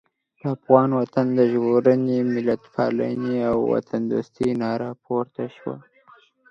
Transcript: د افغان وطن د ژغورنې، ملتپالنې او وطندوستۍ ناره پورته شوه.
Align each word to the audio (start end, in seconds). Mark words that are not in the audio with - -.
د 0.39 0.41
افغان 0.55 0.89
وطن 0.99 1.27
د 1.37 1.39
ژغورنې، 1.51 2.17
ملتپالنې 2.35 3.37
او 3.49 3.57
وطندوستۍ 3.73 4.49
ناره 4.61 4.89
پورته 5.03 5.45
شوه. 5.55 5.75